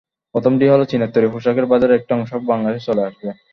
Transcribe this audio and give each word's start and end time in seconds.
প্রথমটি 0.35 0.65
হলো, 0.67 0.83
চীনের 0.85 1.13
তৈরি 1.13 1.27
পোশাকের 1.33 1.65
বাজারের 1.71 1.97
একটি 1.99 2.11
অংশ 2.17 2.31
বাংলাদেশে 2.51 2.87
চলে 2.87 3.01
আসবে। 3.07 3.29